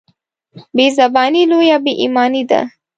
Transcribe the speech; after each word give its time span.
بېزباني 0.75 1.41
لويه 1.49 1.77
بېايماني 1.83 2.43
ده. 2.49 2.61